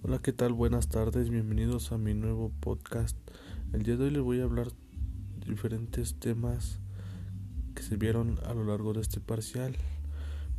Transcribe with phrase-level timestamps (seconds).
[0.00, 0.52] Hola, ¿qué tal?
[0.52, 3.16] Buenas tardes, bienvenidos a mi nuevo podcast.
[3.72, 6.78] El día de hoy les voy a hablar de diferentes temas
[7.74, 9.74] que se vieron a lo largo de este parcial.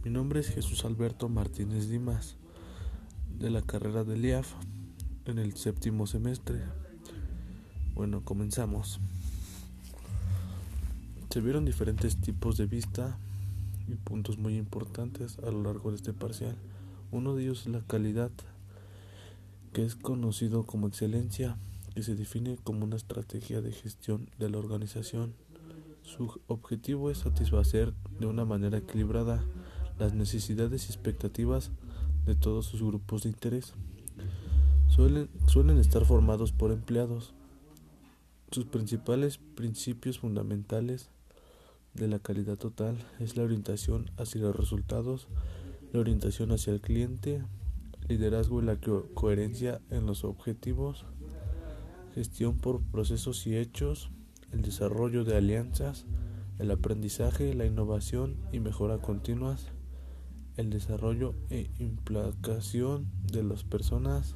[0.04, 2.36] Mi nombre es Jesús Alberto Martínez Dimas,
[3.40, 4.56] de la carrera de LIAF,
[5.24, 6.60] en el séptimo semestre.
[7.94, 9.00] Bueno, comenzamos.
[11.30, 13.18] Se vieron diferentes tipos de vista
[13.88, 16.58] y puntos muy importantes a lo largo de este parcial.
[17.12, 18.32] Uno de ellos es la calidad
[19.74, 21.58] que es conocido como excelencia
[21.96, 25.34] y se define como una estrategia de gestión de la organización.
[26.02, 29.44] Su objetivo es satisfacer de una manera equilibrada
[30.00, 31.72] las necesidades y expectativas
[32.26, 33.74] de todos sus grupos de interés.
[34.88, 37.34] Suelen, suelen estar formados por empleados.
[38.52, 41.10] Sus principales principios fundamentales
[41.94, 45.28] de la calidad total es la orientación hacia los resultados,
[45.92, 47.44] la orientación hacia el cliente,
[48.10, 48.78] liderazgo y la
[49.14, 51.06] coherencia en los objetivos,
[52.16, 54.10] gestión por procesos y hechos,
[54.52, 56.06] el desarrollo de alianzas,
[56.58, 59.68] el aprendizaje, la innovación y mejora continuas,
[60.58, 64.36] el desarrollo e implicación de las personas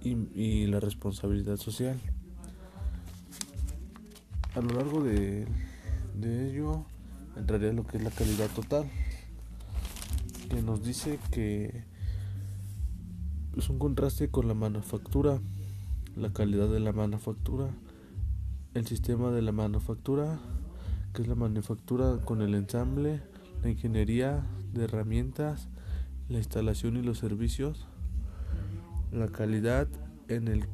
[0.00, 2.00] y, la responsabilidad social.
[4.54, 5.46] A lo largo de,
[6.14, 6.86] de ello
[7.36, 8.90] entraría lo que es la calidad total,
[10.48, 11.84] que nos dice que
[13.58, 15.40] es un contraste con la manufactura,
[16.14, 17.68] la calidad de la manufactura,
[18.74, 20.38] el sistema de la manufactura,
[21.12, 23.20] que es la manufactura con el ensamble,
[23.62, 25.68] la ingeniería de herramientas,
[26.28, 27.88] la instalación y los servicios,
[29.10, 29.88] la calidad
[30.28, 30.66] en el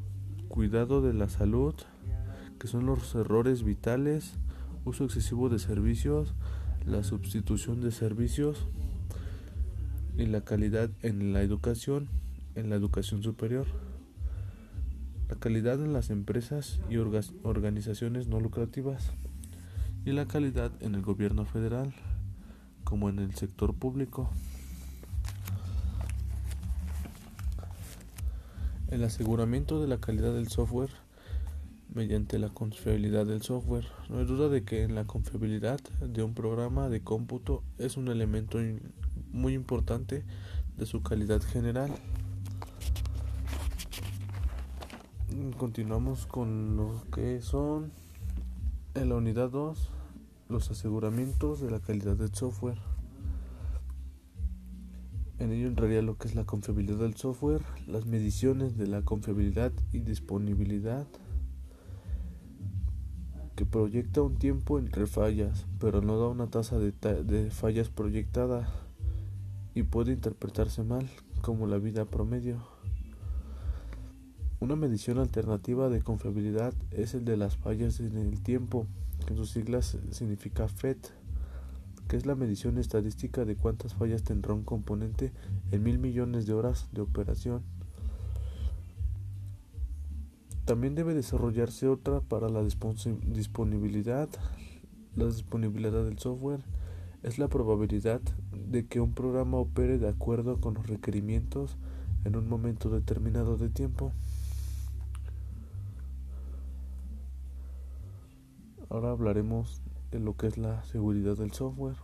[0.47, 1.73] cuidado de la salud,
[2.59, 4.33] que son los errores vitales,
[4.85, 6.35] uso excesivo de servicios,
[6.85, 8.67] la sustitución de servicios
[10.17, 12.09] y la calidad en la educación
[12.55, 13.67] en la educación superior,
[15.29, 19.11] la calidad en las empresas y organizaciones no lucrativas
[20.05, 21.93] y la calidad en el gobierno federal
[22.83, 24.29] como en el sector público.
[28.87, 30.91] El aseguramiento de la calidad del software
[31.95, 33.87] mediante la confiabilidad del software.
[34.09, 38.59] No hay duda de que la confiabilidad de un programa de cómputo es un elemento
[39.31, 40.23] muy importante
[40.77, 41.91] de su calidad general.
[45.57, 47.91] Continuamos con lo que son
[48.93, 49.91] en la unidad 2
[50.47, 52.77] los aseguramientos de la calidad del software.
[55.39, 59.73] En ello entraría lo que es la confiabilidad del software, las mediciones de la confiabilidad
[59.91, 61.07] y disponibilidad,
[63.55, 66.91] que proyecta un tiempo entre fallas, pero no da una tasa de,
[67.23, 68.69] de fallas proyectada
[69.73, 71.09] y puede interpretarse mal
[71.41, 72.74] como la vida promedio.
[74.61, 78.87] Una medición alternativa de confiabilidad es el de las fallas en el tiempo,
[79.25, 81.11] que en sus siglas significa FET,
[82.07, 85.33] que es la medición estadística de cuántas fallas tendrá un componente
[85.71, 87.63] en mil millones de horas de operación.
[90.63, 94.29] También debe desarrollarse otra para la disponibilidad.
[95.15, 96.61] La disponibilidad del software
[97.23, 98.21] es la probabilidad
[98.51, 101.77] de que un programa opere de acuerdo con los requerimientos
[102.23, 104.13] en un momento determinado de tiempo.
[108.89, 109.81] Ahora hablaremos
[110.11, 111.97] de lo que es la seguridad del software.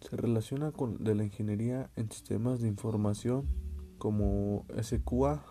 [0.00, 3.46] Se relaciona con de la ingeniería en sistemas de información
[3.98, 5.44] como SQA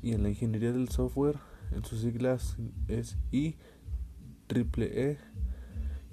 [0.00, 1.38] y en la ingeniería del software
[1.72, 2.56] en sus siglas
[2.88, 5.18] es IEEE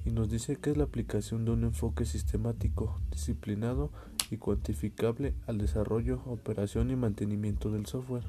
[0.04, 3.92] y nos dice que es la aplicación de un enfoque sistemático, disciplinado
[4.32, 8.24] y cuantificable al desarrollo, operación y mantenimiento del software.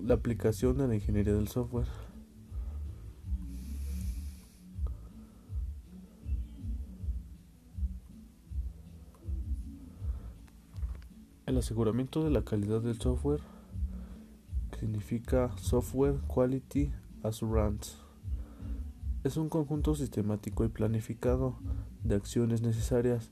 [0.00, 1.88] La aplicación de la ingeniería del software.
[11.46, 13.40] El aseguramiento de la calidad del software
[14.78, 16.92] significa Software Quality
[17.24, 17.96] Assurance.
[19.24, 21.58] Es un conjunto sistemático y planificado
[22.04, 23.30] de acciones necesarias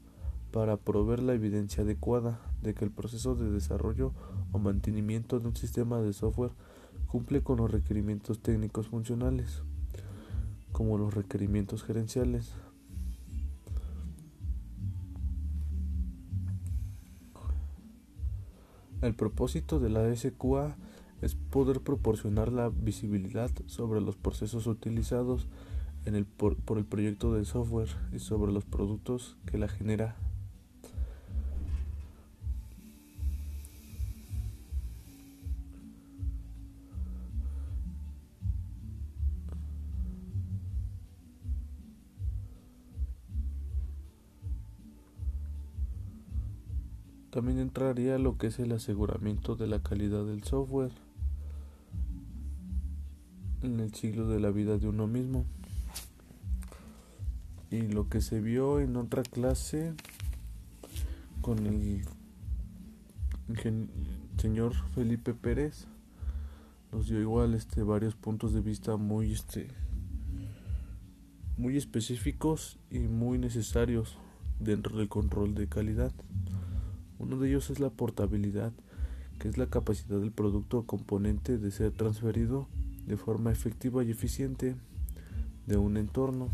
[0.51, 4.13] para proveer la evidencia adecuada de que el proceso de desarrollo
[4.53, 6.53] o mantenimiento de un sistema de software
[7.07, 9.63] cumple con los requerimientos técnicos funcionales,
[10.73, 12.53] como los requerimientos gerenciales.
[19.03, 20.77] El propósito de la SQA
[21.23, 25.49] es poder proporcionar la visibilidad sobre los procesos utilizados
[26.05, 30.17] en el, por, por el proyecto de software y sobre los productos que la genera.
[47.33, 50.93] También entraría lo que es el aseguramiento de la calidad del software
[53.63, 55.47] en el ciclo de la vida de uno mismo.
[57.73, 59.95] Y lo que se vio en otra clase
[61.41, 62.03] con el
[64.37, 65.87] señor Felipe Pérez
[66.93, 69.69] nos dio igual este varios puntos de vista muy este
[71.57, 74.19] muy específicos y muy necesarios
[74.61, 76.13] dentro del control de calidad.
[77.19, 78.73] Uno de ellos es la portabilidad,
[79.39, 82.69] que es la capacidad del producto o componente de ser transferido
[83.07, 84.77] de forma efectiva y eficiente
[85.67, 86.51] de un entorno.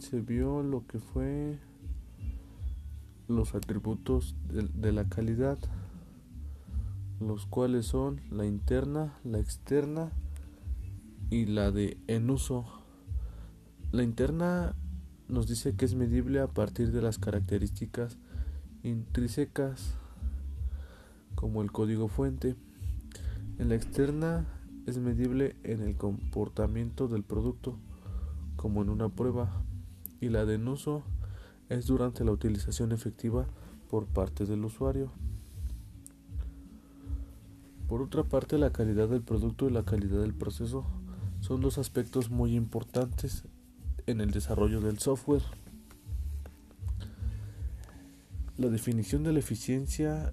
[0.00, 1.58] Se vio lo que fue
[3.28, 5.58] los atributos de, de, la calidad,
[7.20, 10.10] los cuales son la interna, la externa
[11.28, 12.64] y la de en uso.
[13.92, 14.74] La interna
[15.28, 18.16] nos dice que es medible a partir de las características
[18.82, 19.94] intrínsecas
[21.34, 22.56] como el código fuente.
[23.58, 24.46] En la externa
[24.86, 27.78] es medible en el comportamiento del producto
[28.56, 29.62] como en una prueba
[30.20, 31.02] y la de uso
[31.68, 33.46] es durante la utilización efectiva
[33.88, 35.10] por parte del usuario.
[37.88, 40.84] Por otra parte, la calidad del producto y la calidad del proceso
[41.40, 43.44] son dos aspectos muy importantes
[44.06, 45.42] en el desarrollo del software.
[48.56, 50.32] La definición de la eficiencia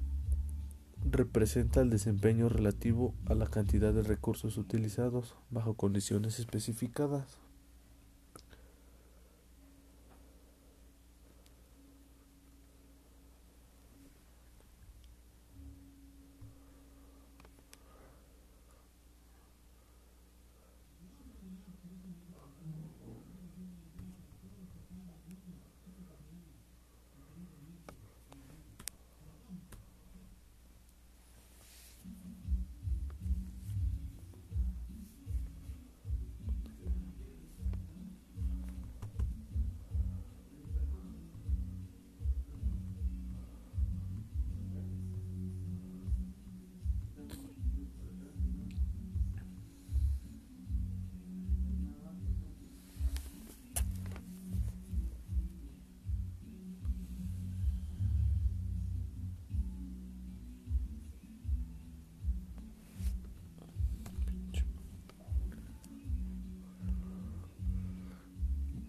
[1.09, 7.39] representa el desempeño relativo a la cantidad de recursos utilizados bajo condiciones especificadas.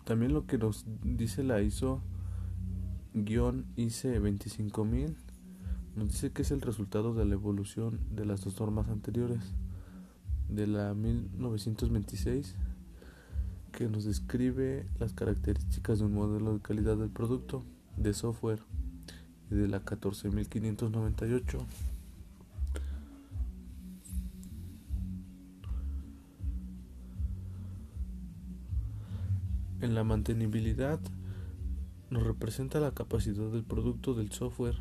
[0.09, 2.01] También lo que nos dice la ISO
[3.13, 5.15] IC 25000
[5.97, 9.43] nos dice que es el resultado de la evolución de las dos normas anteriores
[10.49, 12.55] de la 1926
[13.71, 17.63] que nos describe las características de un modelo de calidad del producto
[17.99, 18.63] de software
[19.51, 21.59] y de la 14598
[29.81, 30.99] En la mantenibilidad
[32.11, 34.77] nos representa la capacidad del producto del software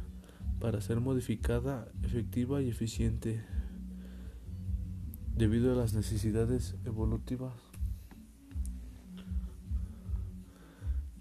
[0.59, 3.43] para ser modificada, efectiva y eficiente
[5.35, 7.53] debido a las necesidades evolutivas.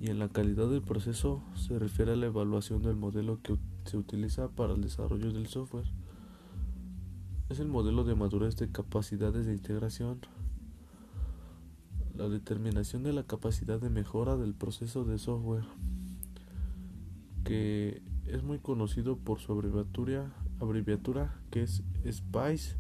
[0.00, 3.98] Y en la calidad del proceso se refiere a la evaluación del modelo que se
[3.98, 5.90] utiliza para el desarrollo del software.
[7.50, 10.20] Es el modelo de madurez de capacidades de integración
[12.16, 15.66] la determinación de la capacidad de mejora del proceso de software,
[17.44, 22.78] que es muy conocido por su abreviatura, abreviatura que es SPICE,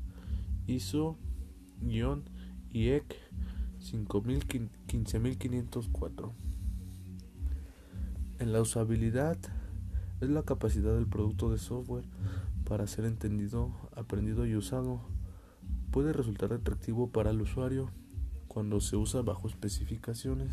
[0.66, 2.24] ISO-IEC
[3.78, 6.32] 15504.
[8.38, 9.36] En la usabilidad
[10.20, 12.06] es la capacidad del producto de software
[12.64, 15.02] para ser entendido, aprendido y usado.
[15.90, 17.90] Puede resultar atractivo para el usuario
[18.56, 20.50] cuando se usa bajo especificaciones.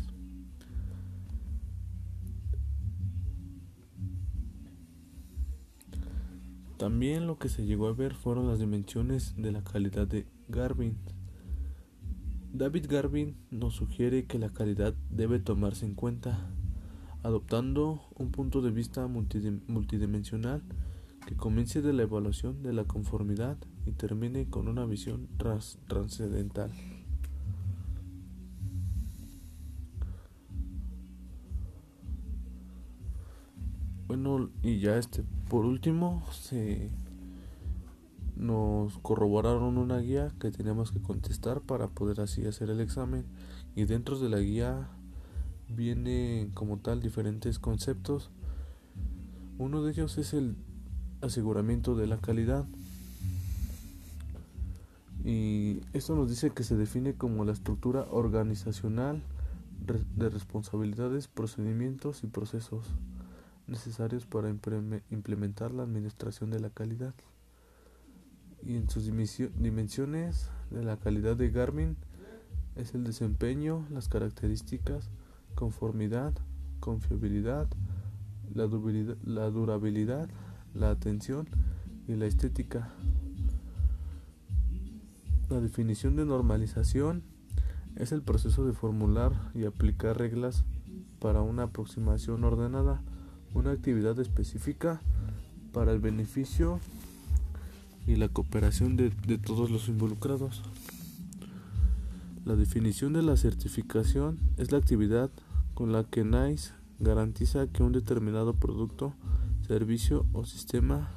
[6.76, 10.98] También lo que se llegó a ver fueron las dimensiones de la calidad de Garvin.
[12.52, 16.50] David Garvin nos sugiere que la calidad debe tomarse en cuenta,
[17.22, 20.62] adoptando un punto de vista multidimensional
[21.26, 23.56] que comience de la evaluación de la conformidad
[23.86, 25.26] y termine con una visión
[25.88, 26.70] trascendental.
[34.14, 36.88] Bueno, y ya este, por último, se
[38.36, 43.24] nos corroboraron una guía que teníamos que contestar para poder así hacer el examen
[43.74, 44.88] y dentro de la guía
[45.68, 48.30] viene como tal diferentes conceptos.
[49.58, 50.54] Uno de ellos es el
[51.20, 52.66] aseguramiento de la calidad.
[55.24, 59.24] Y esto nos dice que se define como la estructura organizacional
[60.16, 62.86] de responsabilidades, procedimientos y procesos
[63.66, 67.14] necesarios para implementar la administración de la calidad.
[68.62, 71.96] Y en sus dimensiones de la calidad de Garmin
[72.76, 75.10] es el desempeño, las características,
[75.54, 76.32] conformidad,
[76.80, 77.68] confiabilidad,
[78.54, 78.66] la
[79.50, 80.28] durabilidad,
[80.74, 81.48] la atención
[82.08, 82.90] y la estética.
[85.50, 87.22] La definición de normalización
[87.96, 90.64] es el proceso de formular y aplicar reglas
[91.20, 93.02] para una aproximación ordenada
[93.54, 95.00] una actividad específica
[95.72, 96.80] para el beneficio
[98.06, 100.62] y la cooperación de, todos los involucrados.
[102.44, 105.30] La definición de la certificación es la actividad
[105.72, 109.14] con la que NICE garantiza que un determinado producto,
[109.66, 111.10] servicio o sistema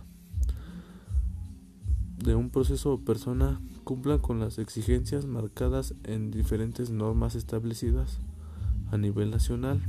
[2.17, 8.20] de un proceso o persona cumpla con las exigencias marcadas en diferentes normas establecidas
[8.91, 9.82] a nivel nacional.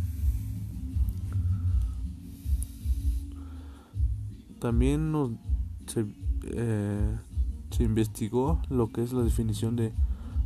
[4.58, 5.30] También nos,
[6.44, 7.16] eh,
[7.70, 9.92] se, investigó lo que es la definición de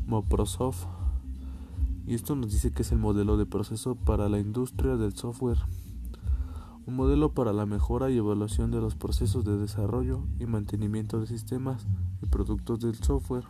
[0.07, 0.85] Microsoft
[2.07, 5.59] y esto nos dice que es el modelo de proceso para la industria del software,
[6.85, 11.27] un modelo para la mejora y evaluación de los procesos de desarrollo y mantenimiento de
[11.27, 11.87] sistemas
[12.23, 13.45] y productos del software.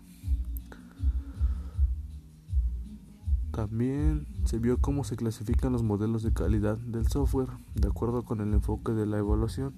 [3.50, 8.40] También se vio cómo se clasifican los modelos de calidad del software de acuerdo con
[8.40, 9.74] el enfoque de la evaluación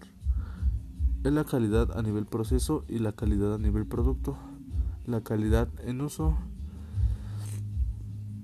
[1.24, 4.36] es la calidad a nivel proceso y la calidad a nivel producto.
[5.06, 6.36] La calidad en uso.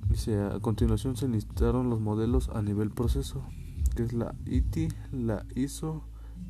[0.09, 3.45] Dice, a continuación se listaron los modelos a nivel proceso,
[3.95, 6.03] que es la ITI, la ISO,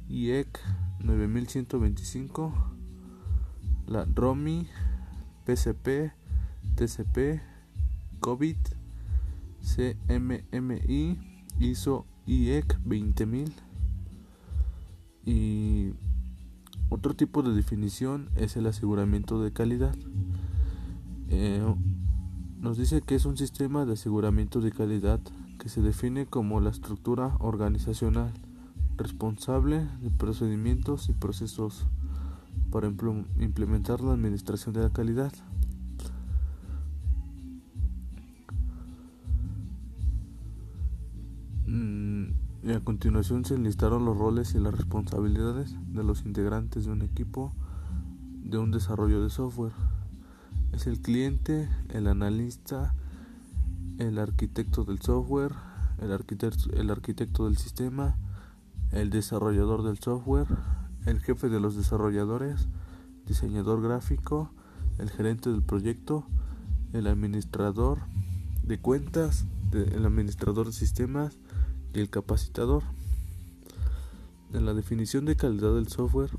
[0.09, 0.59] IEC
[1.01, 2.55] 9125,
[3.87, 4.67] la ROMI,
[5.45, 6.13] PCP,
[6.77, 7.43] TCP,
[8.21, 8.57] COVID,
[9.61, 11.19] CMMI,
[11.59, 13.53] ISO IEC 20000
[15.27, 15.93] y
[16.90, 19.94] otro tipo de definición es el aseguramiento de calidad.
[21.28, 21.62] Eh,
[22.59, 25.20] nos dice que es un sistema de aseguramiento de calidad
[25.59, 28.32] que se define como la estructura organizacional
[28.97, 31.87] responsable de procedimientos y procesos
[32.70, 32.88] para
[33.38, 35.32] implementar la administración de la calidad.
[42.75, 47.53] A continuación se enlistaron los roles y las responsabilidades de los integrantes de un equipo
[48.45, 49.73] de un desarrollo de software.
[50.73, 52.95] Es el cliente, el analista,
[53.99, 55.53] el arquitecto del software,
[56.00, 58.17] el arquitecto, el arquitecto del sistema,
[58.93, 60.49] el desarrollador del software,
[61.07, 62.69] el jefe de los desarrolladores,
[63.27, 64.50] diseñador gráfico,
[64.99, 66.27] el gerente del proyecto,
[66.93, 67.99] el administrador
[68.62, 71.39] de cuentas, el administrador de sistemas,
[71.94, 72.82] el capacitador.
[74.52, 76.30] En la definición de calidad del software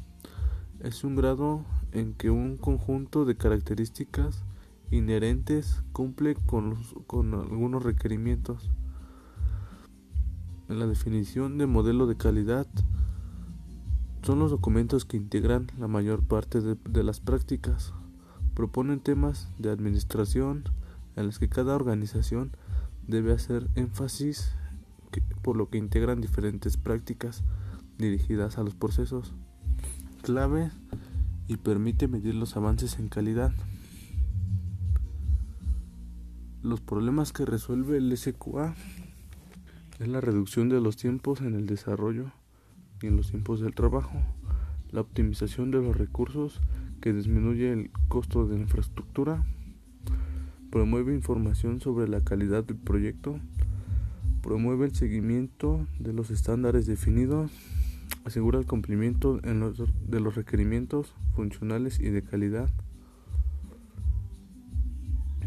[0.81, 4.43] es un grado en que un conjunto de características
[4.91, 6.77] inherentes cumple con,
[7.07, 8.69] con algunos requerimientos.
[10.69, 12.67] En la definición de modelo de calidad
[14.23, 17.93] son los documentos que integran la mayor parte de, de las prácticas.
[18.53, 20.63] Proponen temas de administración
[21.15, 22.51] en los que cada organización
[23.07, 24.55] debe hacer énfasis
[25.41, 27.43] por lo que integran diferentes prácticas
[27.97, 29.33] dirigidas a los procesos
[30.21, 30.71] clave
[31.47, 33.51] y permite medir los avances en calidad.
[36.61, 38.75] Los problemas que resuelve el SQA
[39.99, 42.31] es la reducción de los tiempos en el desarrollo
[43.01, 44.21] y en los tiempos del trabajo,
[44.91, 46.61] la optimización de los recursos
[47.01, 49.43] que disminuye el costo de la infraestructura,
[50.69, 53.39] promueve información sobre la calidad del proyecto,
[54.41, 57.51] promueve el seguimiento de los estándares definidos,
[58.25, 62.69] asegura el cumplimiento de los requerimientos funcionales y de calidad.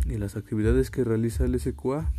[0.06, 2.10] Y las actividades que realiza el SQA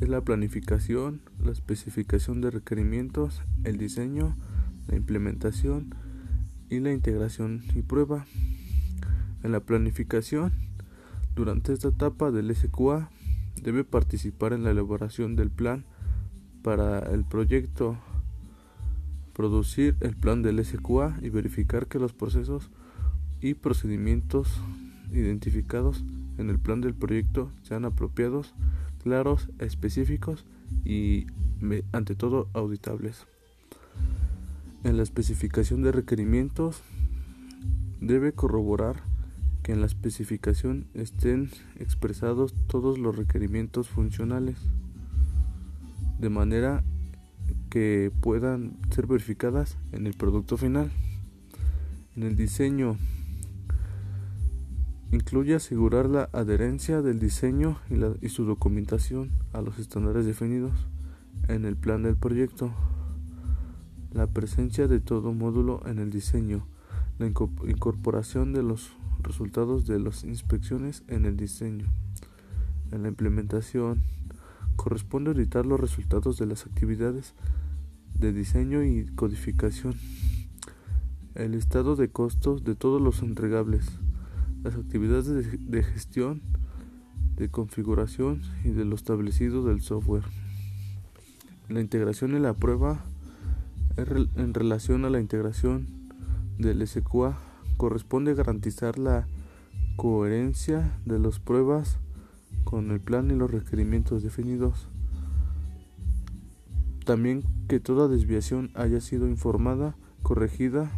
[0.00, 4.36] es la planificación, la especificación de requerimientos, el diseño,
[4.88, 5.94] la implementación,
[6.70, 8.24] y la integración y prueba.
[9.42, 10.52] En la planificación,
[11.34, 13.10] durante esta etapa del SQA,
[13.56, 15.84] debe participar en la elaboración del plan
[16.62, 17.98] para el proyecto,
[19.32, 22.70] producir el plan del SQA y verificar que los procesos
[23.40, 24.60] y procedimientos
[25.12, 26.04] identificados
[26.38, 28.54] en el plan del proyecto sean apropiados,
[29.02, 30.44] claros, específicos
[30.84, 31.26] y
[31.92, 33.26] ante todo auditables.
[34.84, 36.82] En la especificación de requerimientos
[38.00, 39.09] debe corroborar
[39.70, 44.56] en la especificación estén expresados todos los requerimientos funcionales
[46.18, 46.84] de manera
[47.70, 50.90] que puedan ser verificadas en el producto final.
[52.16, 52.96] En el diseño
[55.12, 60.72] incluye asegurar la adherencia del diseño y, y, su documentación a los estándares definidos
[61.48, 62.72] en el plan del proyecto,
[64.12, 66.66] la presencia de todo módulo en el diseño,
[67.18, 71.86] la incorporación de los resultados de las inspecciones en el diseño.
[72.92, 74.02] En la implementación,
[74.76, 77.34] corresponde editar los resultados de las actividades
[78.18, 79.94] de diseño y codificación,
[81.34, 83.86] el estado de costos de todos los entregables,
[84.62, 86.42] las actividades de, gestión,
[87.36, 90.24] de configuración y de lo establecido del software.
[91.68, 93.04] La integración y la prueba
[93.96, 95.86] en relación a la integración
[96.58, 97.49] del SQA
[97.80, 99.26] corresponde garantizar la
[99.96, 101.96] coherencia de las pruebas
[102.64, 104.86] con el plan y los requerimientos definidos.
[107.06, 110.92] También que toda desviación haya sido informada, corregida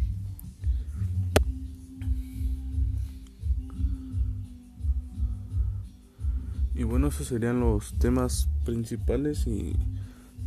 [6.75, 9.73] Y bueno, esos serían los temas principales y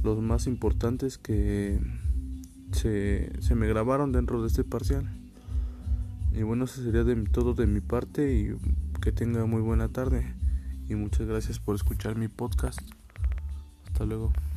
[0.02, 1.78] los más importantes que
[2.73, 5.09] se, se me grabaron dentro de este parcial.
[6.37, 8.55] Y bueno, eso sería de todo de mi parte y
[9.00, 10.35] que tenga muy buena tarde.
[10.87, 12.79] Y muchas gracias por escuchar mi podcast.
[13.87, 14.35] Hasta luego.